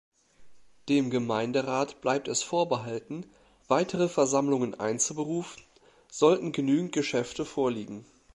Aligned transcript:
Dem 0.89 1.11
Gemeinderat 1.11 2.01
bleibt 2.01 2.27
es 2.27 2.41
vorbehalten, 2.41 3.23
weitere 3.67 4.09
Versammlungen 4.09 4.79
einzuberufen, 4.79 5.61
sollten 6.11 6.53
genügend 6.53 6.91
Geschäfte 6.91 7.45
vorliegen. 7.45 8.03